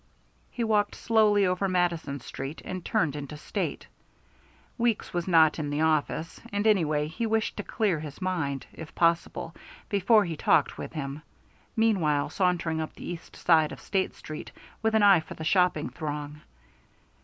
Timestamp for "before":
9.89-10.25